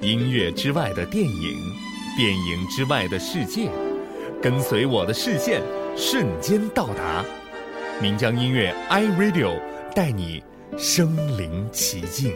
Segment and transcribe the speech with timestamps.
[0.00, 1.58] 音乐之外的电影，
[2.16, 3.68] 电影之外的世界，
[4.40, 5.60] 跟随我的视线，
[5.94, 7.22] 瞬间到达。
[8.00, 9.60] 岷江音乐 iRadio
[9.94, 10.42] 带你
[10.78, 12.32] 身临其境。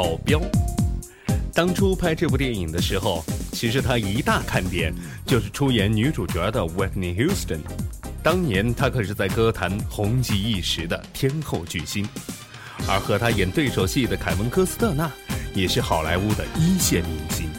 [0.00, 0.40] 保镖
[1.52, 4.94] 当初拍这部电影的时候，其实他一大看点
[5.26, 7.58] 就是出演女主角的 Whitney Houston。
[8.22, 12.08] 当年她可是在歌坛红极一时的天后巨星，
[12.88, 15.12] 而和她演对手戏的凯文科斯特纳
[15.54, 17.50] 也是好莱坞的一线明星。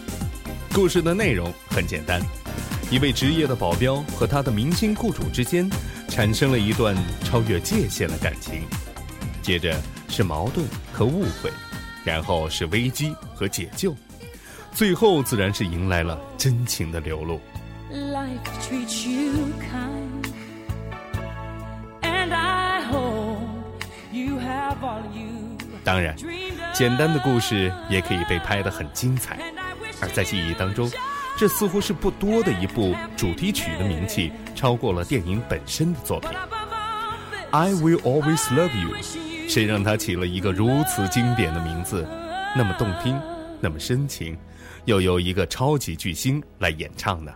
[0.74, 2.20] 故事的内容很简单，
[2.90, 5.70] 一位职业的保镖和他的明星雇主之间
[6.08, 8.64] 产生了一段超越界限的感情，
[9.44, 11.52] 接着是矛盾和误会。
[12.04, 13.96] 然后是危机和解救，
[14.74, 17.40] 最后自然是迎来了真情的流露。
[25.84, 26.16] 当然，
[26.74, 29.40] 简单的故事也可以被拍得很精彩。
[30.00, 30.90] 而在记忆当中，
[31.38, 36.30] 这似乎是不多的一部主题曲的名气超过了电影本身的作品。
[37.52, 39.31] I will always love you。
[39.54, 42.08] 谁让他起了一个如此经典的名字，
[42.56, 43.20] 那么动听，
[43.60, 44.38] 那么深情，
[44.86, 47.34] 又由一个超级巨星来演唱呢？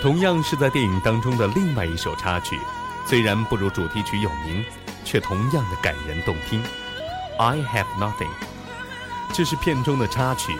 [0.00, 2.56] 同样是在电影当中的另外一首插曲，
[3.04, 4.64] 虽然不如主题曲有名。
[5.04, 6.62] 却同样的感人动听。
[7.38, 8.30] I have nothing，
[9.32, 10.52] 这是片中的插曲。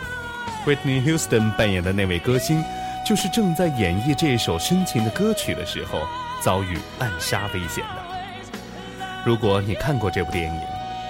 [0.67, 2.65] Whitney Houston 扮演的那位歌星，
[3.07, 6.01] 就是正在演绎这首深情的歌曲的时候，
[6.41, 8.03] 遭遇暗杀危险的。
[9.25, 10.61] 如果你看过这部电影，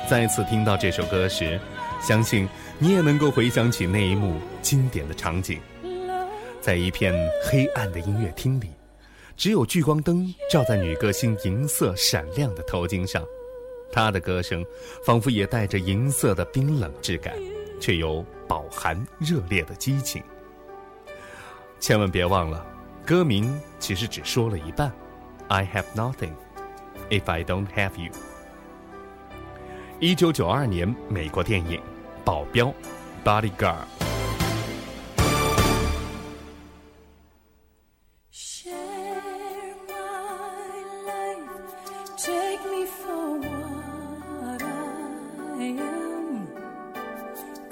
[0.08, 1.60] 再次听到这首歌时，
[2.00, 5.60] 相信你也能够回想起那一幕经典的场景，
[6.60, 7.14] 在一片
[7.48, 8.73] 黑暗的音乐厅里。
[9.36, 13.22] 只有聚光灯照在女歌星银色闪亮的头巾上，
[13.90, 14.64] 她的歌声
[15.04, 17.34] 仿佛也带着银色的冰冷质感，
[17.80, 20.22] 却有饱含热烈的激情。
[21.80, 22.64] 千万别忘了，
[23.04, 24.90] 歌名其实只说了一半
[25.48, 26.32] ：I have nothing
[27.10, 28.12] if I don't have you。
[30.00, 31.78] 一九九二年美国电影
[32.24, 32.66] 《保镖》
[33.24, 34.03] （Bodyguard）。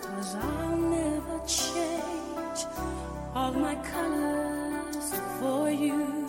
[0.01, 2.65] Cause I'll never change
[3.35, 6.27] all my colors for you.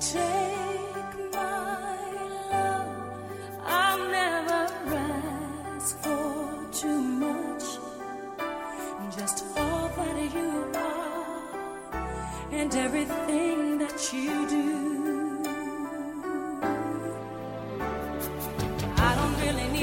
[0.00, 1.98] Take my
[2.50, 2.88] love,
[3.64, 4.62] I'll never
[5.76, 7.64] ask for too much.
[9.16, 11.46] Just all that you are
[12.50, 14.95] and everything that you do.